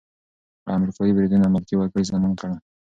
[0.75, 2.55] امریکايي بریدونه ملکي وګړي زیانمن کړل.